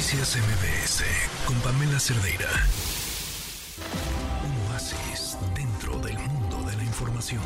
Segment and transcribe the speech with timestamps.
[0.00, 1.04] Noticias MBS
[1.44, 2.48] con Pamela Cerdeira.
[4.42, 7.42] Un oasis dentro del mundo de la información.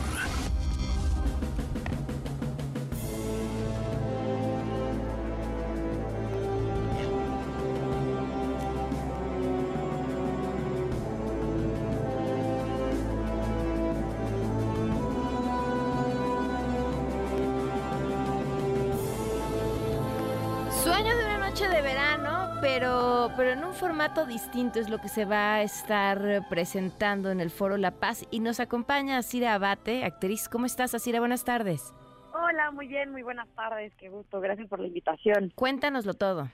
[20.85, 21.24] Sueño de
[21.55, 25.63] noche de verano, pero, pero en un formato distinto es lo que se va a
[25.63, 28.27] estar presentando en el Foro La Paz.
[28.33, 30.49] Y nos acompaña Asira Abate, actriz.
[30.49, 31.21] ¿Cómo estás, Asira?
[31.21, 31.95] Buenas tardes.
[32.33, 35.53] Hola, muy bien, muy buenas tardes, qué gusto, gracias por la invitación.
[35.55, 36.49] Cuéntanoslo todo.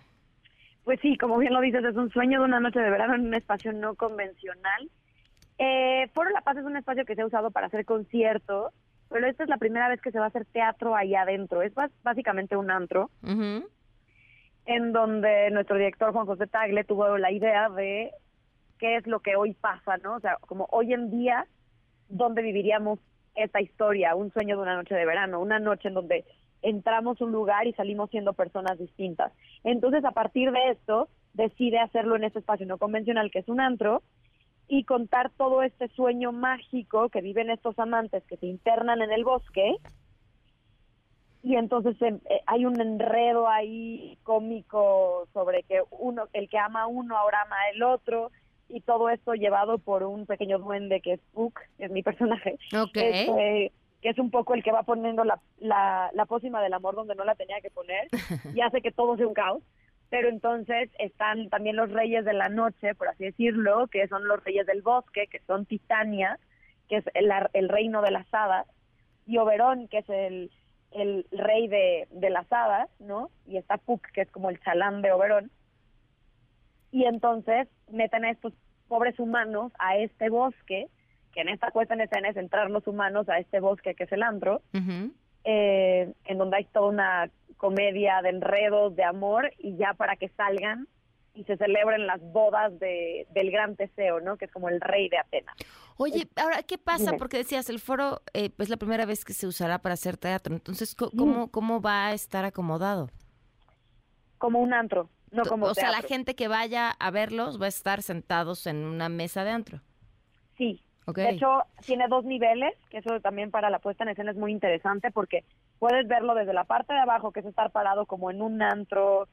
[0.84, 3.22] Pues sí, como bien lo dices, es un sueño de una noche de verano en
[3.22, 4.90] un espacio no convencional.
[5.56, 8.74] Eh, Foro La Paz es un espacio que se ha usado para hacer conciertos,
[9.08, 11.62] pero esta es la primera vez que se va a hacer teatro ahí adentro.
[11.62, 11.72] Es
[12.02, 13.08] básicamente un antro.
[14.70, 18.12] En donde nuestro director Juan José Tagle tuvo la idea de
[18.78, 20.14] qué es lo que hoy pasa, ¿no?
[20.14, 21.44] O sea, como hoy en día,
[22.08, 23.00] ¿dónde viviríamos
[23.34, 24.14] esta historia?
[24.14, 26.24] Un sueño de una noche de verano, una noche en donde
[26.62, 29.32] entramos a un lugar y salimos siendo personas distintas.
[29.64, 33.60] Entonces, a partir de esto, decide hacerlo en este espacio no convencional, que es un
[33.60, 34.04] antro,
[34.68, 39.24] y contar todo este sueño mágico que viven estos amantes que se internan en el
[39.24, 39.78] bosque
[41.50, 46.82] y entonces em, eh, hay un enredo ahí cómico sobre que uno el que ama
[46.82, 48.30] a uno ahora ama al otro
[48.68, 52.56] y todo esto llevado por un pequeño duende que es Puck, que es mi personaje,
[52.70, 56.94] este, que es un poco el que va poniendo la, la, la pócima del amor
[56.94, 58.06] donde no la tenía que poner
[58.54, 59.62] y hace que todo sea un caos.
[60.08, 64.42] Pero entonces están también los reyes de la noche, por así decirlo, que son los
[64.44, 66.38] reyes del bosque, que son Titania,
[66.88, 68.66] que es el, el reino de las hadas,
[69.26, 70.50] y Oberón, que es el,
[70.92, 73.30] el rey de, de las hadas, ¿no?
[73.46, 75.50] Y está Puck, que es como el chalán de Oberón.
[76.90, 78.52] Y entonces meten a estos
[78.88, 80.88] pobres humanos a este bosque,
[81.32, 84.12] que en esta puesta en escena es entrar los humanos a este bosque que es
[84.12, 85.12] el antro, Ujú.
[85.44, 90.28] eh, en donde hay toda una comedia de enredos, de amor, y ya para que
[90.30, 90.88] salgan
[91.40, 94.36] y se celebren las bodas de, del gran Teseo, ¿no?
[94.36, 95.56] Que es como el rey de Atenas.
[95.96, 97.12] Oye, ahora, ¿qué pasa?
[97.16, 100.54] Porque decías, el foro eh, es la primera vez que se usará para hacer teatro.
[100.54, 103.08] Entonces, co- ¿cómo, ¿cómo va a estar acomodado?
[104.38, 107.68] Como un antro, no como o sea, la gente que vaya a verlos va a
[107.68, 109.80] estar sentados en una mesa de antro.
[110.56, 110.82] Sí.
[111.06, 114.52] De hecho, tiene dos niveles, que eso también para la puesta en escena es muy
[114.52, 115.44] interesante porque
[115.80, 119.26] puedes verlo desde la parte de abajo, que es estar parado como en un antro,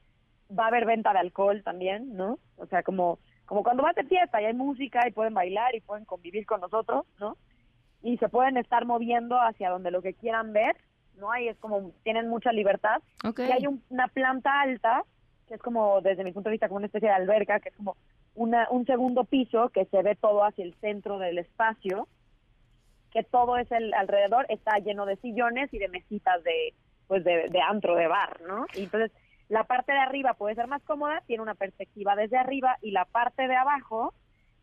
[0.56, 2.38] va a haber venta de alcohol también, ¿no?
[2.56, 5.80] O sea, como, como cuando vas de fiesta y hay música y pueden bailar y
[5.80, 7.36] pueden convivir con nosotros, ¿no?
[8.02, 10.76] Y se pueden estar moviendo hacia donde lo que quieran ver,
[11.16, 11.30] ¿no?
[11.32, 13.02] Ahí es como, tienen mucha libertad.
[13.24, 13.40] Ok.
[13.40, 15.02] Y hay un- una planta alta,
[15.48, 17.76] que es como, desde mi punto de vista, como una especie de alberca, que es
[17.76, 17.96] como
[18.34, 22.06] una, un segundo piso que se ve todo hacia el centro del espacio,
[23.10, 26.74] que todo es el alrededor, está lleno de sillones y de mesitas de,
[27.06, 28.66] pues de, de antro, de bar, ¿no?
[28.74, 29.10] Y entonces,
[29.48, 33.04] la parte de arriba puede ser más cómoda, tiene una perspectiva desde arriba, y la
[33.04, 34.14] parte de abajo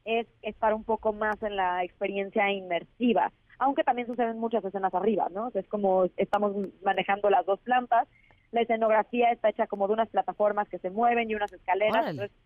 [0.06, 5.28] es estar un poco más en la experiencia inmersiva, aunque también suceden muchas escenas arriba,
[5.32, 5.48] ¿no?
[5.48, 8.08] O sea, es como estamos manejando las dos plantas,
[8.52, 12.12] la escenografía está hecha como de unas plataformas que se mueven y unas escaleras, Órale.
[12.12, 12.38] entonces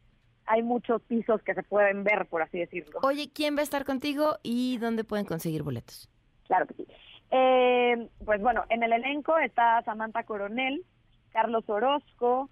[0.45, 2.99] hay muchos pisos que se pueden ver, por así decirlo.
[3.03, 6.09] Oye, ¿quién va a estar contigo y dónde pueden conseguir boletos?
[6.47, 6.87] Claro que sí.
[7.31, 10.83] Eh, pues bueno, en el elenco está Samantha Coronel,
[11.31, 12.49] Carlos Orozco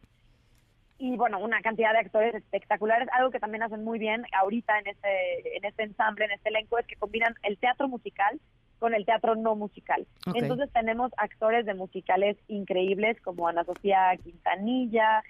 [1.00, 3.08] y bueno, una cantidad de actores espectaculares.
[3.12, 6.80] Algo que también hacen muy bien ahorita en este, en este ensamble, en este elenco,
[6.80, 8.40] es que combinan el teatro musical
[8.80, 10.06] con el teatro no musical.
[10.34, 15.24] Entonces tenemos actores de musicales increíbles como Ana Sofía Quintanilla,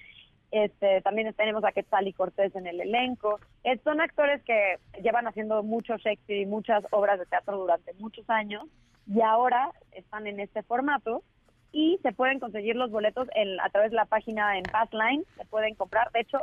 [0.52, 3.40] este, también tenemos a Quetzal y Cortés en el elenco.
[3.84, 8.66] Son actores que llevan haciendo mucho Shakespeare y muchas obras de teatro durante muchos años
[9.06, 11.24] y ahora están en este formato
[11.80, 15.46] y se pueden conseguir los boletos en- a través de la página en Passline, se
[15.46, 16.12] pueden comprar.
[16.12, 16.40] De hecho,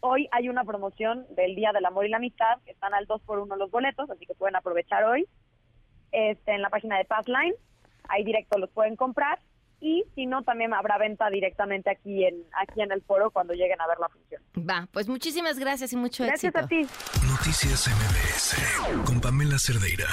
[0.00, 3.22] hoy hay una promoción del Día del Amor y la Amistad, que están al 2
[3.22, 5.26] por 1 los boletos, así que pueden aprovechar hoy
[6.12, 7.54] este, en la página de Passline,
[8.10, 9.38] ahí directo los pueden comprar
[9.80, 13.80] y si no también habrá venta directamente aquí en aquí en el foro cuando lleguen
[13.80, 14.42] a ver la función.
[14.68, 16.66] Va, pues muchísimas gracias y mucho Gracias éxito.
[16.66, 16.82] a ti.
[17.26, 20.08] Noticias MBS con Pamela Cerdeira.